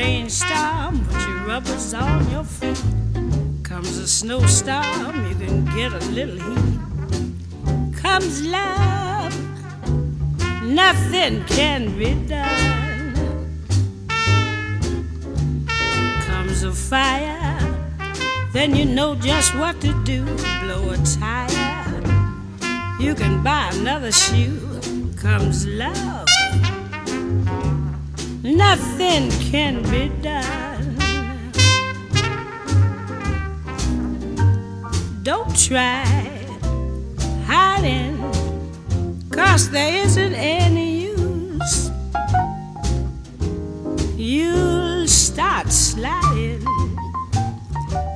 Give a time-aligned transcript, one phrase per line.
[0.00, 2.82] rainstorm, put your rubbers on your feet.
[3.62, 6.78] Comes a snowstorm, you can get a little heat.
[8.04, 9.34] Comes love,
[10.62, 13.12] nothing can be done.
[16.28, 17.58] Comes a fire,
[18.54, 20.24] then you know just what to do.
[20.62, 22.00] Blow a tire,
[22.98, 24.80] you can buy another shoe.
[25.24, 26.29] Comes love
[28.76, 30.94] nothing can be done.
[35.24, 36.04] Don't try
[37.46, 38.16] hiding,
[39.30, 41.90] cause there isn't any use.
[44.16, 46.62] You'll start sliding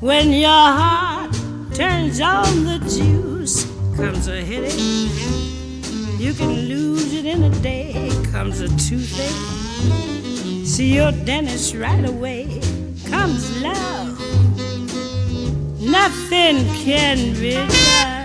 [0.00, 1.34] when your heart
[1.74, 3.64] turns on the juice.
[3.96, 4.78] Comes a headache,
[6.20, 8.12] you can lose it in a day.
[8.30, 10.15] Comes a toothache
[10.66, 12.60] See your dentist right away.
[13.06, 14.18] Comes love.
[15.80, 18.15] Nothing can be done.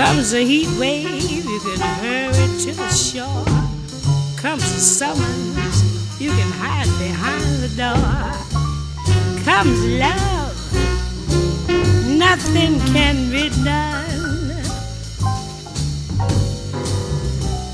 [0.00, 3.44] Comes a heat wave, you can hurry to the shore.
[4.38, 8.32] Comes a summons, you can hide behind the door.
[9.44, 10.56] Comes love,
[12.08, 14.64] nothing can be done.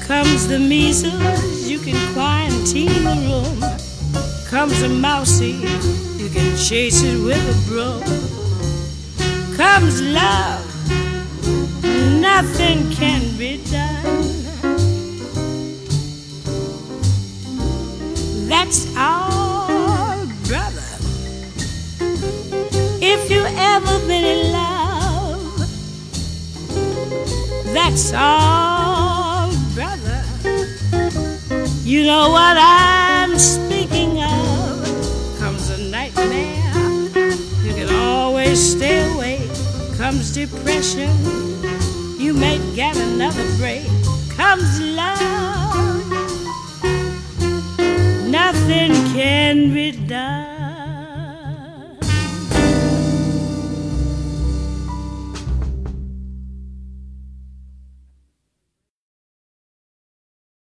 [0.01, 3.61] Comes the measles, you can quarantine the room.
[4.49, 5.53] Comes a mousey,
[6.21, 8.03] you can chase it with a broom.
[9.57, 10.66] Comes love
[12.43, 14.21] nothing can be done.
[18.47, 20.91] That's all, brother.
[23.01, 23.43] If you
[23.73, 25.59] ever been in love,
[27.73, 30.23] that's all, brother.
[31.85, 35.39] You know what I'm speaking of.
[35.39, 37.09] Comes a nightmare,
[37.65, 39.49] you can always stay away.
[39.97, 41.56] Comes depression
[42.19, 43.87] you may get another break.
[44.31, 46.11] Comes love,
[48.29, 50.56] nothing can be done.